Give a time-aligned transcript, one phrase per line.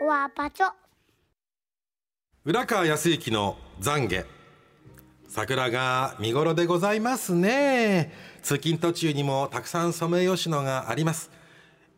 [0.00, 0.70] オアパチョ
[2.44, 4.26] 浦川康之の懺悔。
[5.28, 8.12] 桜が見頃でございますね。
[8.42, 11.32] 通勤途中にもたくさんソメイヨシノがあります。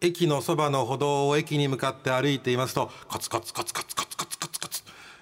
[0.00, 4.49] 駅のそばの歩道を駅に向かって歩いていますとコツコツコツコツコツコツ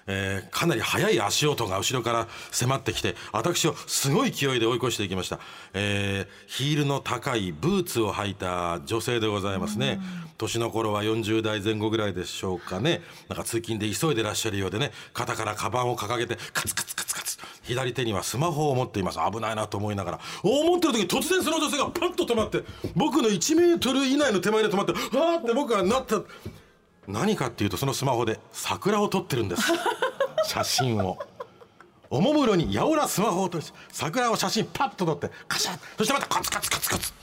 [0.07, 5.39] えーかなり速い足音が後ろから迫ってきて私をすごい勢いで追い越していきました、
[5.73, 9.99] えーヒールの高いブーツを履いた女性でございますね。
[10.37, 13.01] 年の頃は40代前後ぐらいでしょうかね。
[13.27, 19.19] なんか通勤で急いでらっしゃるようでね肩からカバンを掲げてカツカツカツカツ左手にはスマホを持っています。
[19.31, 20.19] 危ないなと思いながら。
[20.43, 22.63] 思ってる時突然その女性がパッと止まって
[22.95, 26.21] 僕の1メートル以内の手前で止まってわーって僕がなった。
[27.09, 29.63] 何かっていうとそのスマホで桜を撮ってるんです。
[30.45, 31.17] 写真を。
[32.11, 35.79] おもむろにやおらスマホをとして桜を写真パッと撮ってカシャッ。
[35.97, 37.13] そしてまたカツカツカツカツ。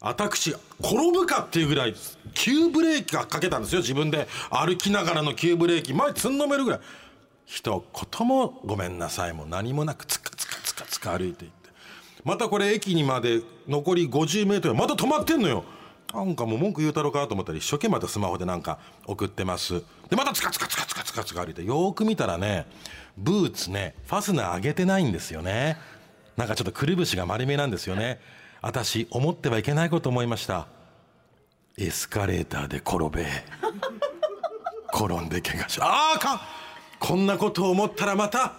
[0.00, 1.94] 私転ぶかっていうぐらい
[2.34, 3.80] 急ブレーキがかけたんですよ。
[3.80, 4.28] 自分で。
[4.50, 5.94] 歩きながらの急ブレーキ。
[5.94, 6.80] 前つんのめるぐらい。
[7.46, 7.84] 一
[8.18, 9.32] 言もごめんなさい。
[9.32, 11.70] も何もなくツカツカツカツカ歩いていって。
[12.24, 14.74] またこれ駅にまで残り50メートル。
[14.74, 15.64] また止まってんのよ
[16.14, 19.82] なんかもう文句言うたろうかと思ったら一生懸命またスマホでなんか送ってます。
[20.08, 22.66] でまたツカツカツカツカツカツカ歩いてよーく見たらね
[23.16, 25.76] ブーツねファスナー上げてないんですよね
[26.36, 28.20] なんかちょっとくるぶしが丸めなんですよね
[28.62, 30.66] 私思ってはいけないこと思いました
[31.76, 33.26] エスカレーターで転べ
[34.94, 36.40] 転んで怪我しああか
[36.98, 38.54] こんなことを思ったらまた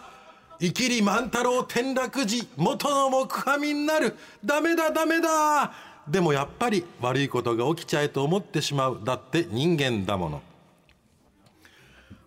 [0.60, 5.72] 生きり万太郎転落時元の木阿弥になるダメだダメだ
[6.10, 9.02] でもやっぱり悪いことが起きちゃえと思ってしまう。
[9.04, 10.42] だって人間だもの。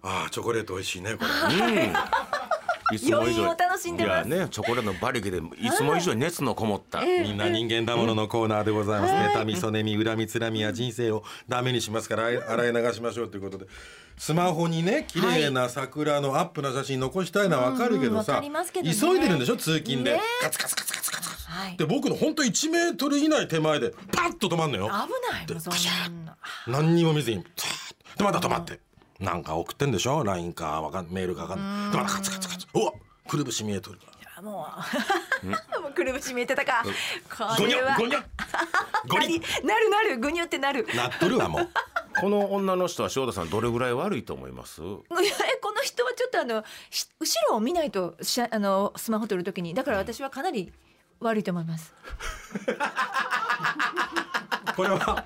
[0.02, 1.92] ああチョコレート美味しいねこれ
[2.94, 4.28] いつも以上余韻を楽しんでます。
[4.28, 9.12] いやねチョコレートの馬力でいつも以上に熱のこもった、みんな人間だもののコーナーでございます。
[9.12, 13.66] 妬み、そねみ、恨み、つらみや人生をダメにしますから、洗い流しましょうということで。
[14.16, 20.20] スマホにね、綺麗な桜のアップな写真残したいのはわかるけどさ、急いでるんでしょ、通勤でね。
[20.42, 21.32] カツカツカツカツカツ。
[21.76, 24.86] で、僕の本当1メートル以内手前で、パッと止まんのよ。
[24.86, 24.92] 危
[25.32, 25.46] ない。
[25.46, 26.36] のそんな。
[26.66, 27.42] 何にも見ずに、
[28.16, 28.80] で、また止まって。
[29.22, 31.92] なんか送ってんでしょ ?LINE か、わかん、メールかわかんない。
[31.92, 32.66] で、またカツカツカツ。
[32.74, 32.92] うわ
[33.28, 33.98] くるぶし見えとる。
[34.42, 34.66] も
[35.44, 35.46] う
[35.82, 36.82] もうくるぶし見えてたか
[37.30, 38.24] こゴニれはャゴニャ
[39.06, 41.68] ゴリなるなるぐにゅってなるなっとるわ、もう。
[42.20, 44.82] この女の人は塩田さんどれぐらい悪いと思います？
[44.82, 50.72] いやえこの人はちょっとあのし後ろを見ないとしゃあのスマホ撮るときにだから私はかなり
[51.20, 51.94] 悪いと思います。
[54.76, 55.24] これは。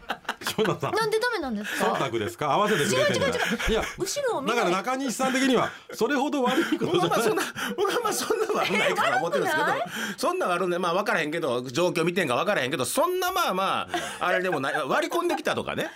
[0.65, 1.87] なんでダメなんですか？
[1.95, 2.53] 忖度ですか？
[2.53, 3.29] 合わせてくれてんだ。
[3.69, 4.65] いや後ろを見だない。
[4.65, 7.19] から中西さん的にはそれほど悪いことじゃない。
[7.19, 7.43] 僕はまあそんな
[7.77, 9.69] 僕はまあそんな悪ないから思ってるんですけど
[10.17, 13.89] そんな悪ねまあ分からへんけど状況見てんか分からへんけどそんなまあま
[14.21, 14.75] ああれでもない。
[14.87, 15.91] 割り込んできたとかね。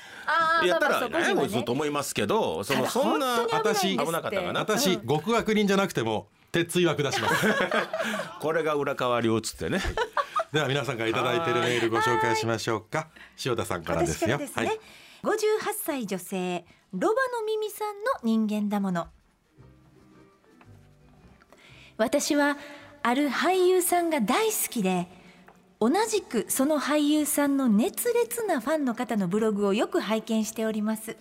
[0.64, 4.60] やったら何やこいつと思いますけどそのそんなただ本当に危なかったかな。
[4.60, 7.46] 私極悪人じゃなくても鉄槌は下します。
[8.40, 9.80] これが裏側流っつってね
[10.52, 13.08] では皆さんからいただいているメールご紹介しましょうか。
[13.44, 14.50] 塩田さんからで私すよすね。
[14.54, 14.80] はい。
[15.22, 15.38] 58
[15.84, 19.06] 歳女性ロバの耳さんの人間だもの。
[21.98, 22.56] 私は
[23.02, 25.06] ある俳優さんが大好きで
[25.78, 31.16] 同じくその俳優さんの熱烈なファンの方のブログをよく拝見しております。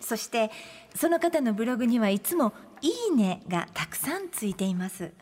[0.00, 0.52] そして
[0.94, 5.12] その方のブログにはいつも「いいね」がたくさんついています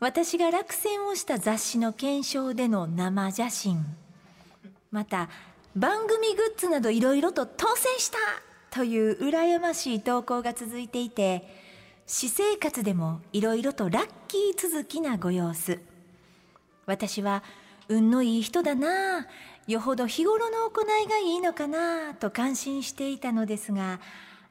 [0.00, 3.84] 私が落選をした雑誌の検証での生写真。
[4.92, 5.28] また
[5.74, 8.18] 番組グッズなどいろいろと当選した
[8.70, 11.46] という羨ましい投稿が続いていて
[12.06, 15.80] 私生活でもいろいろとラッキー続きなご様子。
[16.86, 17.42] 私は
[17.88, 19.26] 運のいい人だなあ
[19.66, 24.00] よほど日頃の行いがいいのかなあと感心していたのですが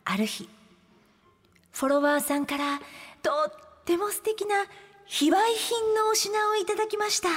[0.05, 0.47] ある日
[1.71, 2.79] フォロワーさんから
[3.23, 4.55] とっても素敵な
[5.07, 7.29] 非売品のお品をいただきました。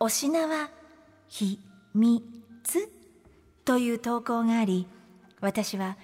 [0.00, 0.68] お品は
[1.28, 1.60] 秘
[1.94, 2.20] 密
[3.64, 4.88] という投稿があり
[5.40, 5.96] 私は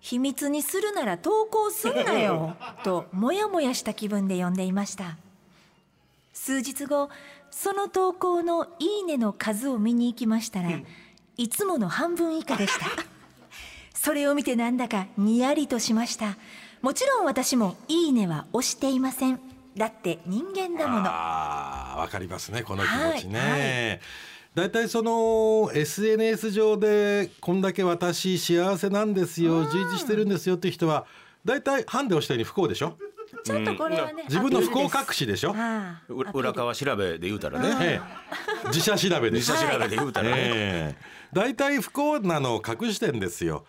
[0.00, 5.16] 秘密にするなら投稿すんなよ ともやもやした気分で読んでいました。
[6.32, 7.08] 数日後
[7.52, 10.70] その投稿の「いいね」の数を見に行きましたら、
[11.36, 12.86] いつもの半分以下でした。
[13.94, 16.36] それを見てなんだかにやりとしました。
[16.82, 21.04] もちろん私も「いいね」は押していませんだって人間だもの。
[21.06, 23.56] あーわかりますねこの気持ちね、は
[23.96, 24.00] い
[24.54, 24.70] だい。
[24.70, 31.06] たいその SNS 上でこんだけ私幸せなんですよ充実してるんですよっていう人は
[31.44, 32.96] だいたいハンデをしたように不幸でしょ？
[33.42, 37.76] ちょっとこれはね、自分の不幸隠しでしょ、ああう裏側調べで言うたらね。
[37.80, 38.00] え
[38.64, 39.38] え、自社調べで。
[39.38, 41.02] 自社調べで言うたらね、ええ。
[41.32, 43.64] 大体不幸なのを隠してんですよ、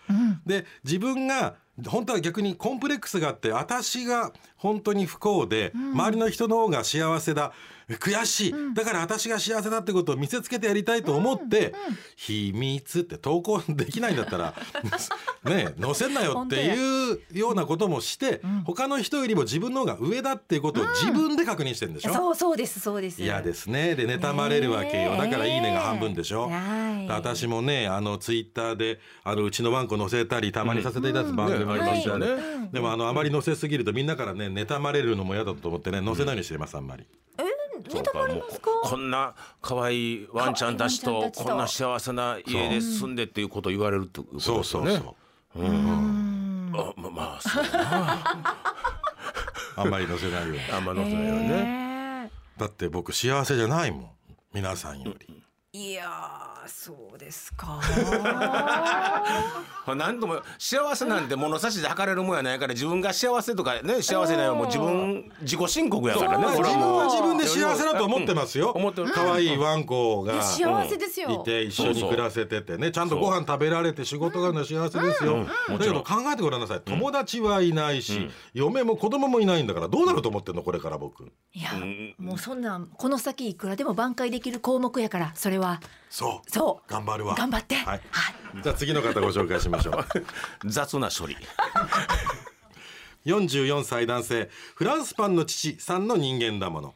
[0.46, 7.52] で自分が本当は逆にコンプレックスがあって私が本当に不幸で、周りの人の方が幸せだ
[7.94, 11.72] 悔しい、だから私が幸せだってことを見せつけてやりたいと思って
[12.16, 14.54] 「秘密」って投稿できないんだったら
[15.44, 23.22] ね載せんなよっていうようなこともして、他の人よりも自分の方が上だっていうことを自分で確認してるんでしょ、そうそうですそうです。
[23.22, 23.94] 嫌ですね。
[23.94, 27.08] で妬まれるわけよ、だからいいねが半分でしょ、はい。
[27.08, 32.72] 私もねあのツイッターであのうちのワンコ載せたりたまにさせていただく番組もありますよね、はい。
[32.72, 37.06] でもあのあまり載せすぎるとみんなからね妬まれるのも嫌だと思ってね載せないようにしてますあんまり。
[37.38, 37.45] ネタ
[38.14, 38.70] バレますか？
[38.82, 41.44] こんな可愛いワンちゃんたちと可愛いワンちゃんたちと。
[41.44, 44.96] こんな幸せな家で住んでっていうことを言われるってことですそうよね。
[44.96, 45.14] そう。
[45.58, 45.66] そう
[46.78, 48.56] あままあそうな。
[49.76, 50.60] あんまり載せないように。
[50.72, 51.48] あんま載せないよね。
[51.48, 54.10] ねだって僕幸せじゃないもん。
[54.52, 55.42] 皆さんより
[55.76, 57.78] いやーそうですか。
[59.94, 66.44] 何とも幸せなんて物差しで測れるもんやないから自分が幸せとかね幸せないはもう自分自己申告やからね。
[66.44, 66.88] まあ自これはもう。
[66.92, 68.72] 分は自分で幸せだと思ってますよ。
[68.74, 68.80] うん。
[68.80, 69.12] 思ってる。
[69.12, 71.28] 可愛いワンコが幸せですよ。
[71.42, 75.44] いて一緒に暮らせててねちゃんとご飯食べられて仕事があるのは幸せですよ。
[75.68, 76.80] だけど考えてごらんなさい。
[76.80, 81.30] 友達はいないし嫁も子供もいないんだからどうなると思ってんのこれから僕。
[81.52, 81.70] いや
[82.18, 85.65] もうそんなんこの先いくらでも挽回できる項目やからそれは
[86.10, 86.50] そう。
[86.50, 86.90] そう。
[86.90, 87.34] 頑張るわ。
[87.34, 87.76] 頑張って。
[87.76, 88.00] はい。
[88.62, 90.04] じゃあ次の方ご紹介しましょう。
[90.68, 91.36] 雑な処理。
[93.26, 94.50] 44歳男性。
[94.74, 96.94] フランスパンの父さんの人間だもの。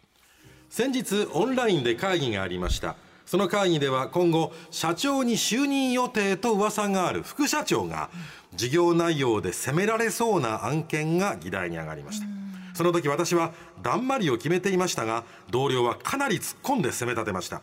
[0.69, 2.97] 先日オンラインで会議がありました。
[3.27, 7.23] その会議では今後社長に就任予定と噂がある。
[7.23, 8.11] 副社長が
[8.55, 12.27] 事業内容で責められそうな案件が議題に上がりました。
[12.75, 13.53] その時私は
[13.83, 17.61] だんまりを決めていましたが同僚はかなり突っ込んで責め立てました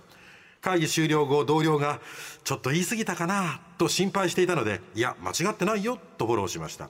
[0.62, 2.00] 会議終了後同僚が
[2.44, 3.62] ちょっと言い過ぎたかな？
[3.78, 6.90] と心配していたのでいや間違ってないよとフォローしました。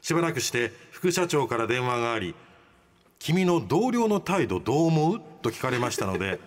[0.00, 2.34] しばらくして副社長から電話があり
[3.18, 6.40] 「君の同僚の態度どう思う?」と聞かれましたので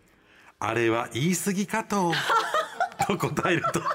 [0.58, 2.12] 「あれは言い過ぎかと」
[3.06, 3.82] と答えると。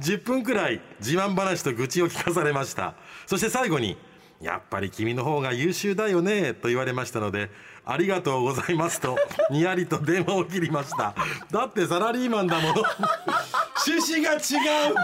[0.00, 2.94] 10分くらい自慢話と愚痴を聞かされました。
[3.26, 3.96] そして最後に
[4.40, 7.50] 「やっぱり君の方が優秀だよね」と言われましたので
[7.84, 9.16] 「ありがとうございます」と
[9.50, 11.14] にやりと電話を切りました。
[11.50, 12.82] だってサラリーマンだもの。
[13.86, 14.36] 趣旨が違
[14.90, 14.94] う。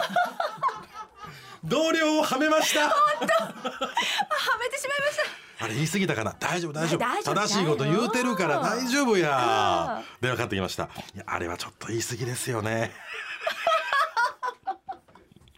[1.65, 2.89] 同僚をはめました。
[2.89, 5.65] はめてしまいました。
[5.65, 6.35] あれ言い過ぎたかな。
[6.39, 7.35] 大丈夫大丈夫。
[7.35, 10.03] 正しいこと言うてるから大丈夫や。
[10.03, 10.05] うん。
[10.21, 10.85] 電話かかってきました。
[11.15, 12.93] いやあれはちょっと言い過ぎですよね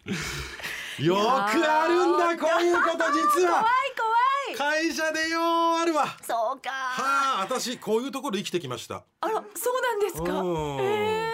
[0.99, 3.59] よくあるんだこういうこと実は。
[3.59, 4.87] 怖い怖い。
[4.87, 5.43] 会社でよう
[5.79, 6.07] あるわ。
[6.07, 6.71] はそうか。
[6.71, 9.03] あ私こういうところ生きてきました。
[9.21, 10.41] あらそうなんですか。
[10.41, 10.79] うん。
[10.81, 11.29] え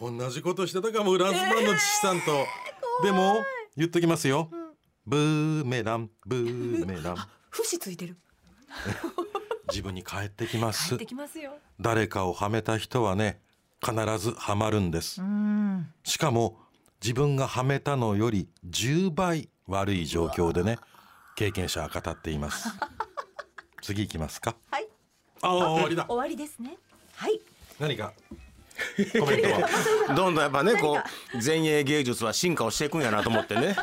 [0.00, 2.46] 同じことしてたかもフランスパンの父さんと、
[3.02, 3.44] でも
[3.76, 4.48] 言っときますよ、
[5.04, 7.14] ブーメランブーメラン。
[7.16, 8.16] ー、節ついてる。
[9.68, 11.52] 自分に返ってきま帰すってきますよ。
[11.78, 13.42] 誰かをはめた人はね
[13.84, 15.20] 必ずはまるんです。
[15.20, 15.92] うん。
[16.02, 16.58] しかも
[17.02, 20.78] 自分がはめたのより10倍悪い状況でね
[21.36, 22.68] 経験者は語っています。
[23.82, 24.54] 次行きますか。
[24.70, 24.86] はい。
[25.42, 26.04] ああ終わりだ。
[26.06, 26.76] 終わりですね。
[27.16, 27.40] はい。
[27.78, 28.12] 何か？
[29.18, 29.68] コメントは？
[30.14, 30.98] どんどんやっぱねこ
[31.34, 33.74] う前衛芸術は進化をしていくんやなと思ってね。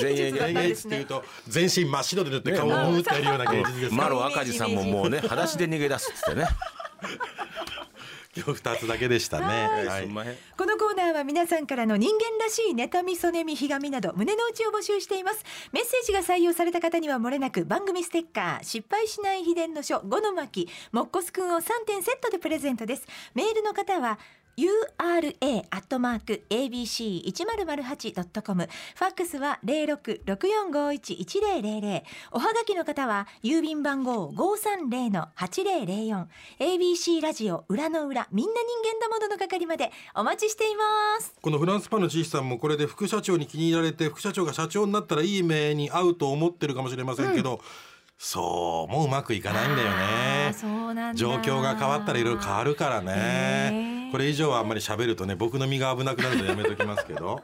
[0.00, 6.46] 前衛芸術っていうと全身真っ白で塗って顔をムーってやるような芸術ですマねロ赤字さんももうね裸足で逃げ出すっつってね。
[8.36, 9.46] 今日二つだけでしたね。
[9.88, 10.08] はい。
[10.56, 15.44] このコーナーは皆さんからの人間らしい妬みそねみひがみなど胸の内を募集しています。
[15.72, 23.06] メッセージが採用された方には漏れなく番組ステッカー失敗しない秘伝の書5の巻もっこすくんを3点セットでプレゼントです。
[23.34, 24.20] メールの方は
[24.56, 28.68] ura アットマーク abc 一0 0 8ドットコム。
[28.94, 32.04] ファックスは零六六四五一一零零零。
[32.32, 36.28] おはがきの方は郵便番号五三零の八零零四。
[36.58, 41.34] ABC ラジオ裏の裏みんな人間だものの係までお待ちしています。
[41.40, 47.60] このフランスパンのチーさんもこれで副社長に気に入られて副社長が社長になったらいい目に遭うと思ってるかもしれませんけど、
[48.20, 57.42] そうもううまくいかないんだよねそうなんだ状況が変わったらいろいろ変わるからへねーこれ以上はあんまり喋るとね僕の身が危なくなるのでやめときますけど。